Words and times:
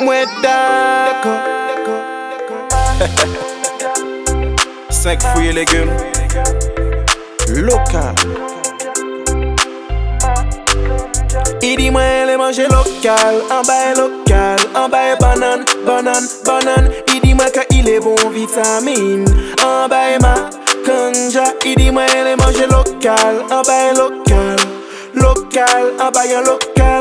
Mwen 0.00 0.28
dako 0.42 1.28
5 4.90 5.22
fruits 5.32 5.48
et 5.48 5.52
légumes. 5.52 5.90
Lokal 7.48 8.14
I 11.62 11.76
di 11.76 11.90
mwen 11.90 12.26
le 12.26 12.36
manje 12.36 12.66
lokal 12.68 13.40
An 13.50 13.62
baye 13.66 13.94
lokal 13.96 14.58
An 14.76 14.88
baye 14.90 15.16
banan, 15.20 15.64
banan, 15.86 16.22
banan 16.44 16.90
I 17.14 17.20
di 17.20 17.34
mwen 17.34 17.50
ka 17.50 17.62
il 17.70 17.88
e 17.88 17.98
bon 18.00 18.16
vitamine. 18.30 19.24
An 19.64 19.88
baye 19.88 20.18
ma 20.20 20.34
kanja 20.86 21.44
I 21.64 21.74
di 21.74 21.90
mwen 21.90 22.24
le 22.24 22.36
manje 22.36 22.66
lokal 22.70 23.36
An 23.50 23.62
baye 23.66 23.92
lokal 23.96 24.58
Lokal, 25.14 25.84
an 26.00 26.12
baye 26.12 26.38
lokal 26.44 26.97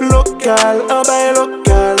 Lokal, 0.00 0.80
an 0.90 1.02
baye 1.06 1.32
lokal 1.34 1.96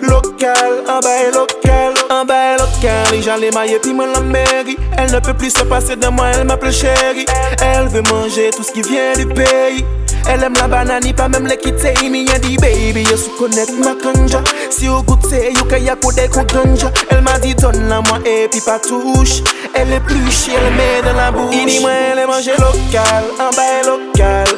Local, 0.00 0.84
un 0.88 1.00
bail 1.00 1.30
local, 1.32 1.94
un 2.10 2.24
bail 2.24 2.58
local. 2.58 3.14
Et 3.14 3.22
j'allais 3.22 3.50
mailler 3.50 3.78
puis 3.78 3.94
moi 3.94 4.06
la 4.06 4.20
mairie. 4.20 4.76
Elle 4.98 5.10
ne 5.10 5.20
peut 5.20 5.32
plus 5.32 5.50
se 5.50 5.62
passer 5.64 5.96
de 5.96 6.06
moi, 6.08 6.26
elle 6.34 6.46
m'appelle 6.46 6.72
chérie. 6.72 7.24
Elle 7.62 7.88
veut 7.88 8.02
manger 8.02 8.50
tout 8.54 8.62
ce 8.62 8.72
qui 8.72 8.82
vient 8.82 9.14
du 9.14 9.26
pays. 9.26 9.84
Elle 10.28 10.42
aime 10.42 10.54
la 10.54 10.66
banane, 10.66 11.12
pas 11.14 11.28
même 11.28 11.46
les 11.46 11.56
quitter, 11.56 11.94
me 12.10 12.28
a 12.34 12.38
dit 12.40 12.56
baby, 12.56 13.02
you 13.02 13.16
sou 13.16 13.30
connaître 13.38 13.72
ma 13.78 13.94
kanja 13.94 14.42
Si 14.70 14.88
au 14.88 15.00
goût 15.02 15.16
c'est 15.28 15.52
you 15.52 15.64
kaya 15.64 15.94
pour 15.94 16.12
des 16.12 16.28
ganja. 16.28 16.90
Elle 17.10 17.22
m'a 17.22 17.38
dit 17.38 17.54
donne 17.54 17.88
la 17.88 18.00
moi 18.00 18.18
et 18.26 18.48
puis 18.48 18.60
pas 18.60 18.80
touche. 18.80 19.42
Elle 19.72 19.92
est 19.92 20.00
plus 20.00 20.30
chère, 20.30 20.58
elle 20.66 20.74
met 20.74 21.08
dans 21.08 21.16
la 21.16 21.30
bouche. 21.30 21.54
Il 21.54 21.66
dit 21.66 21.80
moi 21.80 21.90
elle 22.12 22.18
est 22.18 22.26
manger 22.26 22.52
local, 22.58 23.24
un 23.38 23.50
bail 23.56 23.86
local, 23.86 24.46
un 24.48 24.52
bail 24.52 24.55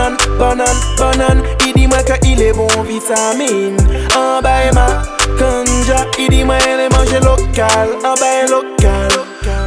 banane, 0.00 0.16
banane, 0.38 0.80
banane 0.98 1.42
Il 1.66 1.72
dit 1.74 1.86
moi 1.86 1.98
qu'il 1.98 2.42
est 2.42 2.52
bon 2.52 2.68
vitamine, 2.86 3.76
un 4.16 4.40
bail 4.40 4.70
ma 4.74 5.02
kanja. 5.38 6.06
Il 6.18 6.28
dit 6.28 6.44
moi 6.44 6.56
elle 6.66 6.80
est 6.80 6.96
manger 6.96 7.20
local, 7.20 7.88
un 8.04 8.14
bail 8.14 8.48
local, 8.48 9.08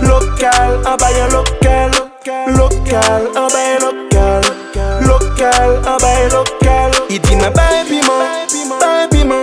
local, 0.01 0.79
un 0.85 0.97
bail 0.97 1.31
local, 1.31 1.91
local, 2.47 3.29
un 3.35 3.47
bail 3.47 3.77
local 3.81 4.41
Lokal, 5.01 5.81
an 5.87 5.97
baye 6.01 6.29
lokal 6.29 6.91
I 7.09 7.19
di 7.19 7.35
mwen 7.35 7.51
baye 7.53 7.83
piman, 7.85 8.19
baye 8.79 9.07
piman 9.09 9.41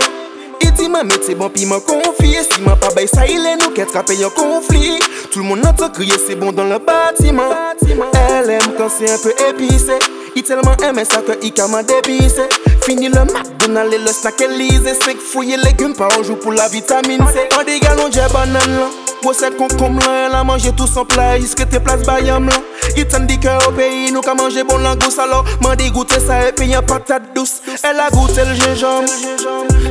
I 0.61 0.71
di 0.71 0.87
mwen 0.89 1.05
mette 1.05 1.35
bon 1.35 1.49
piman 1.49 1.81
konfi 1.81 2.37
Si 2.49 2.61
mwen 2.61 2.77
pa 2.79 2.89
baye 2.95 3.07
sa 3.07 3.25
ilè 3.25 3.55
nou 3.59 3.73
ket 3.75 3.91
trape 3.93 4.15
yon 4.19 4.31
konflit 4.35 5.03
Tout 5.31 5.39
le 5.39 5.45
monde 5.45 5.65
entend 5.65 5.89
crier 5.89 6.17
c'est 6.27 6.35
bon 6.35 6.51
dans 6.51 6.65
le 6.65 6.77
bâtiment. 6.77 7.49
Elle 7.83 8.49
aime 8.49 8.73
quand 8.77 8.89
c'est 8.89 9.09
un 9.09 9.17
peu 9.17 9.33
épicé 9.49 9.97
Il 10.35 10.43
tellement 10.43 10.75
aime 10.83 11.03
ça 11.03 11.21
que 11.21 11.33
il 11.43 11.53
m'a 11.71 11.83
dépissé 11.83 12.43
Fini 12.81 13.09
le 13.09 13.19
McDonald's 13.25 13.93
et 13.93 13.97
le 13.97 14.07
snack 14.07 14.41
Elise 14.41 14.83
5 14.83 15.17
fouilles 15.17 15.53
et 15.53 15.57
légumes 15.57 15.93
par 15.93 16.11
jour 16.23 16.39
pour 16.39 16.53
la 16.53 16.67
vitamine 16.69 17.23
C. 17.33 17.49
En 17.59 17.63
des 17.63 17.79
galons 17.79 18.09
j'ai 18.11 18.21
banane 18.33 18.77
là. 18.77 18.87
C'est 19.33 19.55
concombre 19.55 20.01
elle 20.07 20.33
a 20.33 20.43
mangé 20.43 20.71
tout 20.71 20.87
son 20.87 21.05
plat 21.05 21.39
Jusque 21.39 21.67
tes 21.69 21.79
places 21.79 22.05
bayam 22.05 22.47
là. 22.47 22.55
Il 22.97 23.07
t'en 23.07 23.21
dit 23.21 23.39
que 23.39 23.67
au 23.67 23.71
pays 23.71 24.11
nous 24.11 24.21
qu'à 24.21 24.33
manger 24.33 24.63
bon 24.63 24.77
langouste. 24.77 25.19
Alors 25.19 25.45
m'en 25.61 25.75
dégoûté 25.75 26.19
ça 26.19 26.47
et 26.47 26.51
puis 26.51 26.67
y'a 26.67 26.81
patate 26.81 27.33
douce. 27.35 27.61
Elle 27.83 27.99
a 27.99 28.09
goûté 28.09 28.41
le 28.45 28.55
gingembre 28.55 29.09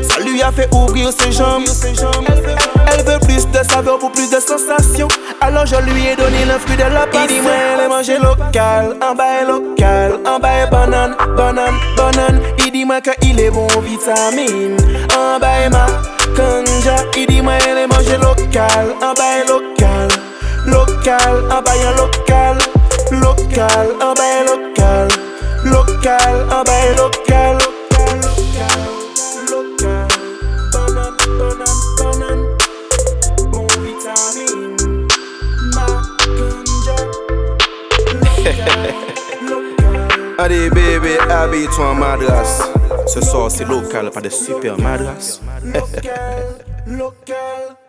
Ça 0.08 0.20
lui 0.20 0.42
a 0.42 0.50
fait 0.50 0.69
ouvrir 0.75 1.10
ses 1.12 1.32
jambes. 1.32 1.64
Elle 2.92 3.04
veut 3.04 3.20
plus 3.20 3.47
de 3.47 3.70
saveur 3.70 3.98
pour 3.98 4.10
plus 4.12 4.30
de 4.30 4.41
sensations. 4.41 5.08
Alors 5.41 5.66
je 5.66 5.77
lui 5.77 6.06
ai 6.06 6.16
donné 6.16 6.44
le 6.44 6.58
fruit 6.58 6.77
de 6.77 6.82
la 6.82 7.06
passion. 7.06 7.44
Elle 7.75 7.84
est 7.84 7.88
manger 7.88 8.19
lokal, 8.50 8.92
an 9.02 9.16
baye 9.16 9.44
lokal 9.44 10.26
An 10.26 10.40
baye 10.40 10.66
banan, 10.70 11.16
banan, 11.36 11.74
banan 11.96 12.42
I 12.60 12.70
di 12.70 12.84
mwen 12.84 13.00
ke 13.02 13.14
ile 13.24 13.50
bon 13.50 13.68
vitamin 13.82 14.76
An 15.14 15.41
baye 15.41 15.69
makanja 15.70 16.97
I 17.16 17.26
di 17.26 17.41
mwen 17.42 17.60
ele 17.69 17.86
manje 17.86 18.16
lokal 18.19 18.91
An 19.02 19.14
baye 19.14 19.44
lokal, 19.48 20.08
lokal 20.66 21.52
An 21.52 21.64
baye 21.64 21.91
lokal, 21.97 22.58
lokal 23.22 23.88
An 24.02 24.14
baye 24.14 24.44
lokal, 24.48 25.08
lokal 25.64 26.52
An 26.52 26.64
baye 26.64 26.94
lokal 26.96 27.58
Allez 40.42 40.70
bébé, 40.70 41.18
habille-toi 41.28 41.90
en 41.90 41.94
madras. 41.96 42.70
Ce 43.06 43.20
soir 43.20 43.50
c'est 43.50 43.66
local, 43.66 44.10
pas 44.10 44.22
de 44.22 44.30
super 44.30 44.78
madras. 44.78 45.38
local, 45.62 46.64
local. 46.86 47.79